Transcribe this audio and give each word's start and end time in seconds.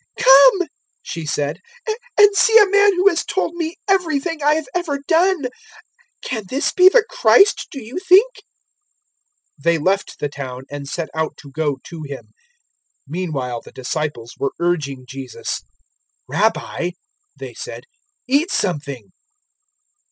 004:029 0.19 0.23
"Come," 0.25 0.67
she 1.03 1.25
said, 1.27 1.59
"and 2.17 2.35
see 2.35 2.57
a 2.57 2.67
man 2.71 2.95
who 2.95 3.07
has 3.07 3.23
told 3.23 3.53
me 3.53 3.75
everything 3.87 4.41
I 4.41 4.55
have 4.55 4.65
ever 4.73 4.97
done. 5.07 5.45
Can 6.23 6.41
this 6.49 6.71
be 6.71 6.89
the 6.89 7.05
Christ, 7.07 7.67
do 7.69 7.79
you 7.83 7.99
think?" 7.99 8.37
004:030 9.59 9.63
They 9.65 9.77
left 9.77 10.17
the 10.17 10.27
town 10.27 10.63
and 10.71 10.87
set 10.87 11.09
out 11.13 11.37
to 11.41 11.51
go 11.51 11.77
to 11.83 12.01
Him. 12.01 12.29
004:031 13.07 13.09
Meanwhile 13.09 13.61
the 13.61 13.71
disciples 13.71 14.33
were 14.39 14.53
urging 14.59 15.05
Jesus. 15.07 15.61
"Rabbi," 16.27 16.89
they 17.37 17.53
said, 17.53 17.83
"eat 18.27 18.49
something." 18.49 19.11